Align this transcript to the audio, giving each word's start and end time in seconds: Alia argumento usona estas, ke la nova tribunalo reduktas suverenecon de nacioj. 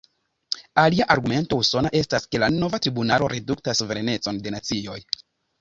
Alia 0.83 1.05
argumento 1.15 1.59
usona 1.65 1.91
estas, 2.01 2.25
ke 2.33 2.41
la 2.45 2.49
nova 2.55 2.81
tribunalo 2.87 3.29
reduktas 3.37 3.85
suverenecon 3.85 4.45
de 4.47 4.59
nacioj. 4.61 4.99